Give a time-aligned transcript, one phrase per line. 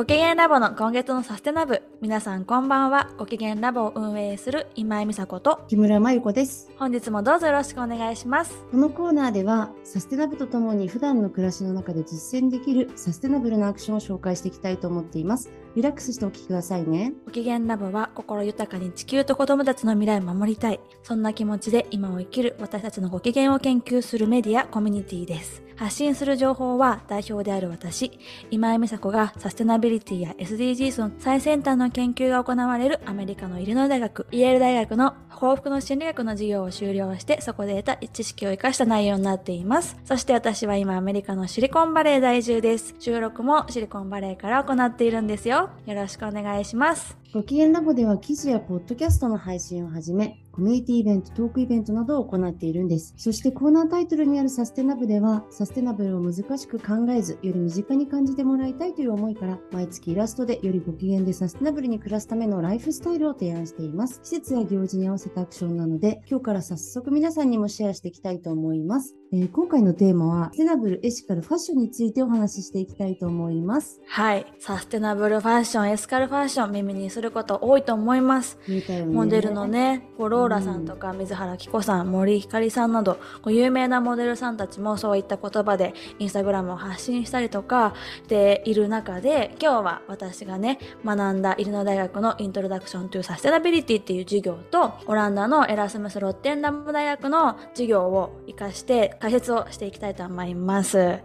[0.00, 1.82] ご機嫌ラボの今月のサステナブ。
[2.00, 3.10] 皆さんこんばんは。
[3.18, 6.70] ご機嫌ラボを運営する今井美佐子と、木村真由子です。
[6.78, 8.64] 本日もどうぞよろしくお願いします。
[8.70, 15.52] このコーナーでは、サステナブとともに普段の暮らしの中で実践できるサステナブルなアクションを紹介していきたいと思っています。
[15.76, 17.12] リラックスしてお聞きくださいね。
[17.26, 20.80] ご機嫌ラボは心豊かに地球と子供たちの未来を守りたい。
[21.02, 25.62] そんな気持ちで今を生きる私たちのご機嫌を研究するメディアコミュニティです。
[25.80, 28.12] 発信する情報は代表である私、
[28.50, 39.96] 今井美佐子がサステナビリティや SDGs の最先端の研究が行われるアメリカのイリノイ大学、イェール大学の幸福の心理学の授業を修了して、そこで得た知識を生かした内容になっています。
[40.04, 42.94] そして私は今アメリカのシリコンバレー在住です。
[42.98, 45.70] 収録もシリコンバレーから行っているんですよ。
[45.86, 47.16] よろしくお願いします。
[47.32, 53.14] ご機嫌ラボでは記事やポッドキャストの配信をはじめ、コミュニティイベント、トークイベントなどを行っているんです。
[53.16, 64.20] そしてコーナータイトルにあるサステナブでは、サステナブルを難しく考えず、より身近に感じてもらいたいという思いから、毎月イラストでよりご機嫌でサステナブルに暮らすためのライフスタイルを提案しています。
[64.22, 69.19] 季節や行事に合わせたアクションなので、今日から早速皆さんにもシェアしていきたいと思います。
[69.32, 74.00] えー今回のテーマは、サステナブル、エシカル、ファッションについてお話ししていきたいと思います。
[74.08, 74.44] はい。
[74.58, 78.58] サステナブルファッション、エスカルファッション、耳にすること多いと思います。
[78.66, 101.18] ねモデルのね、こうローラさんとか水原希子さん、森ひかりさんなど、こう有名なモデルさんたちもそういった言葉でインスタグラムを発信したりとかしている中で、今日は私がね、学んだイリノイ大学のイントロダクションというサステナビリティっていう授業と、オランダのエラスムス・ロッテンダム大学の授業を活かして解説をしていきたいと思います。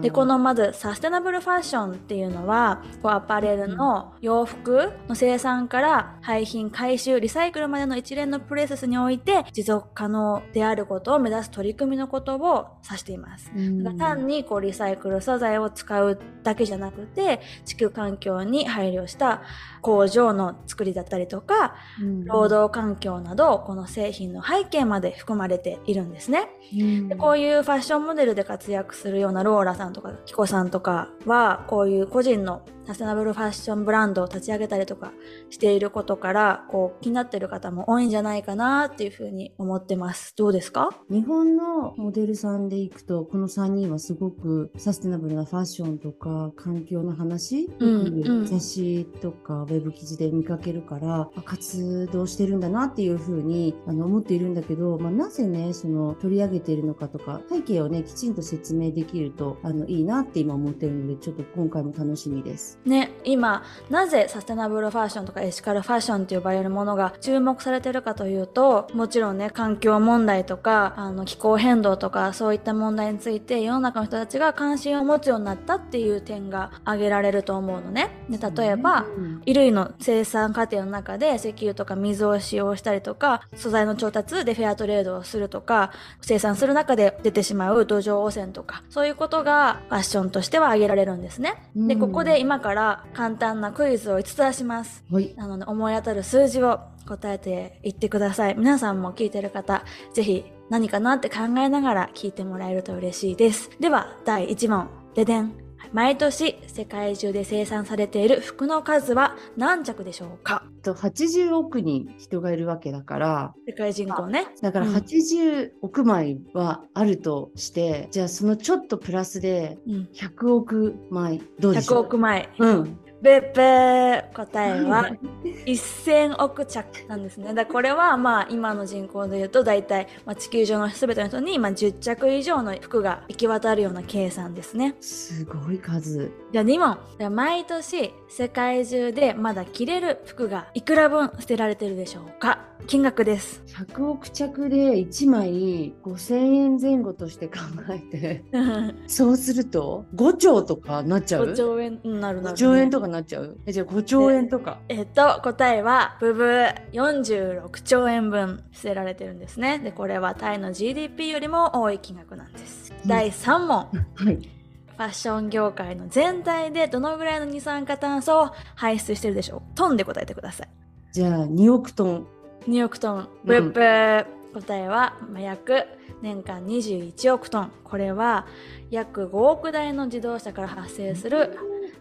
[0.00, 13.52] でこのまずサステナブルファッションっていうのはこうアパレルの洋服の生産から廃品回収リサイクルまでの一連のプロセスにおいて持続可能であることを目指す取り組みのことを指しています。
[13.54, 19.42] うんだから単にこうリサイクル素材を使うだけじゃなくて地球環境に配慮した
[19.80, 26.48] 工場の作りだったりとかうん労働環境などこの製品の背景まで含まれているんですね。
[26.72, 35.12] うんでこういうファッションモデルで活躍するようなローラさんとかキコさんとかはこういう個人のサステナブルファッションブランドを立ち上げたりとか
[35.50, 40.34] していることからこう気になってる方も多いんじゃないかなっていうふうに思ってます。
[40.36, 40.90] どうですか？
[41.08, 62.78] 日本のモデルさんで行くとこの3人はすごくサステナブルなファッションとか環境の話、うんよくうん雑誌とかウェブ記事で見かけるからあ活動してるんだなっていうふうにあの思っているんだけど、まあ、なぜねその取り上げているのかとか背景をねきちんと説明できるとあのいいなって今思ってるのでちょっと今回も楽しみです。
[62.84, 78.10] ね今なぜサステナブルファッションとかエシカルファッションって呼ばれるものが注目されてるかというともちろんね環境問題とかあの気候変動とかそういった問題について世の中の人たちが関心を持つようになったっていう点が挙げられると思うのね。
[78.28, 91.70] で例えば、うん衣類の生産過程の中で石油とか水を使用したりとか素材の調達でフェアトレードをするとか生産する中で出てしまう土壌汚染とかそういうことがファッションとしては挙げられるんですね。
[91.74, 95.04] でうんここで今から簡単なクイズを5つ出します。
[95.10, 98.54] はいなので思い当たる数字を答えていってください。
[98.56, 103.70] 皆さんも聞いてる方、ぜひ何かなって考えながら聞いてもらえると嬉しいです。
[103.80, 104.88] では、第1問。
[105.14, 105.61] ででん。
[105.92, 110.64] 毎年世界中で生産されている服の数は何着でしょうか？
[110.82, 114.46] と80億人人がいるわけだから世界人口ね。
[114.62, 120.08] だからうん80億枚はあるとして、じゃあそのちょっとプラスでうん。
[120.14, 122.04] 100億枚どうでし100ょう？
[122.04, 122.48] 億枚。
[122.58, 122.98] うん。
[123.22, 125.10] べっぺー答えは
[125.44, 127.54] 1000億着なんですね。
[127.54, 134.96] だこれはまあ今の人口で言うと大体、まあ、地球上の全ての人に今10着以上の服が行き渡るような計算ですね。
[135.00, 136.32] すごい数。
[136.52, 136.98] じゃあ2問。
[137.16, 142.58] じゃあ毎年世界中でまだ着れる服がいくら分捨てられてるでしょうか？
[142.86, 143.62] 金額です。
[143.68, 147.54] 100億着で1枚5000円前後として考
[147.90, 148.44] えて、
[149.06, 153.56] そうすると5兆とかなっちゃう？5兆円になるな5る、兆円とかなっちゃう？
[153.66, 154.78] えじゃあ5兆円とか？
[154.88, 159.78] えっと、答えは、ブブー、46兆円分捨てられてるんですね。
[159.78, 162.92] で、これはタイの GDP よりも多い金額なんです。
[163.02, 163.68] うん第3問。
[164.14, 164.36] はい。
[164.36, 169.74] ファッション業界の全体でどのぐらいの二酸化炭素を排出してるでしょう？
[169.74, 170.68] トンで答えてください。
[171.12, 172.26] じゃあ2億トン。
[172.68, 173.28] 2億トン。
[173.44, 174.26] ブッブー。
[174.54, 175.84] 答えは、まあ約
[176.20, 177.72] 年間21億トン。
[177.84, 178.46] これは
[178.90, 181.58] 約5億台の自動車から発生する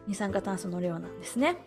[0.07, 1.57] 二酸化炭素の量なんですね。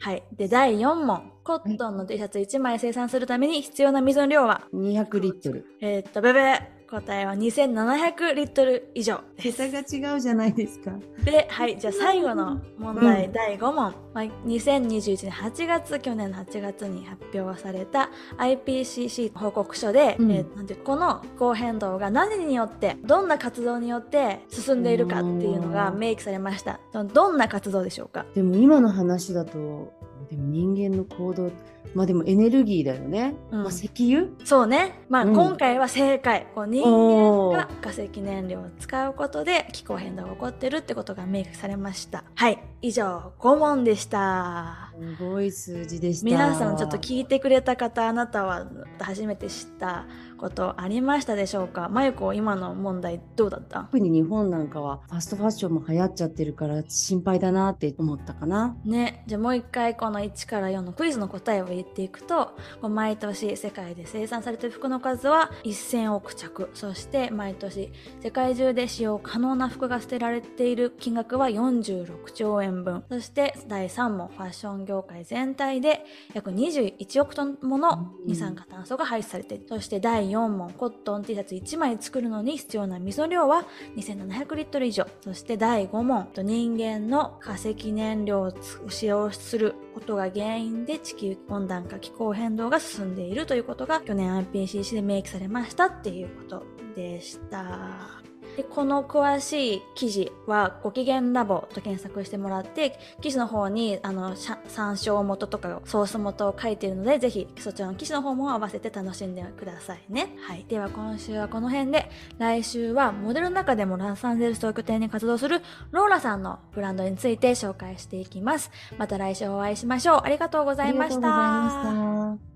[0.00, 0.22] はい。
[0.32, 1.32] で、第4問。
[1.44, 5.66] コットンの T シャツ1枚生産するために必要な水の量は、200リットル。
[5.80, 9.58] えーっと、ベベ答えは2700リットル以上です。
[9.58, 10.90] 桁が違うじゃないですか。
[11.24, 13.94] で、はい、じゃあ最後の問題、うん第5問。
[14.12, 26.80] まあ、2021年8月、去年の8月に発表された IPCC 報告書で、うんえーなんてこの気候変動が何によって、どんな活動によって進んでいるかっていうのが明記されました。
[26.92, 28.26] どどんな活動でしょうか？
[28.34, 29.92] でも今の話だと、
[30.30, 31.50] でも人間の行動、
[31.94, 33.34] まあでもエネルギーだよね。
[33.50, 34.28] うんまあ石油？
[34.44, 35.00] そうね。
[35.08, 36.46] まあ、うん今回は正解。
[36.54, 42.22] こう人間が化石燃料を使うことで気候変動が起こってるってことが明記されました。
[42.36, 42.62] はい。
[42.80, 44.92] 以上、5問でした。
[45.18, 46.24] すごい数字でした。
[46.26, 48.68] 皆さんちょっと聞いてくれた方、あなたは
[49.00, 50.06] 初めて知った
[50.40, 51.88] ことありましたでしょうか？
[51.90, 53.82] まゆこ、今の問題どうだった？
[53.82, 58.76] 特に日本なんかはファストファッションも流行っちゃってるから心配だなって思ったかな。
[58.84, 66.70] ね、じゃあもう一回この1から4のクイズの答えを言っていくと毎年世界で生産されている服の数は1000億着。
[66.74, 67.92] そして毎年
[68.22, 73.04] 世界中で使用可能な服が捨てられている金額は46兆円分。
[73.10, 79.66] そして第3問ファッション業界全体で約21億トンもの二酸化炭素が排出されている。
[79.68, 83.64] そして第4問コットン T シャツ1枚作るのに必要な味噌量は
[83.96, 88.52] 2700リットル以上そして第5問人間の化石燃料を
[88.88, 96.62] 使用することが原因で地球温暖化気候変動が進んでいるということが去年 IPCC で明記されましたっていうこと
[96.94, 98.19] でした。
[98.56, 110.36] でこの詳しい記事はご機嫌ラボと検索してもらって記事の方にあの参照元とかソース元を書いているのでぜひそちらの記事の方も合わせて楽しんでくださいね。
[110.46, 115.62] はい、では今週はこの辺で来週はモデルの中でもロサンゼルスと拠点に活動する
[115.92, 118.70] ローラさんのブランドについて紹介していきます。
[118.98, 120.20] また来週お会いしましょう。
[120.24, 121.26] ありがとうございました。
[121.28, 122.49] ありがとうございました。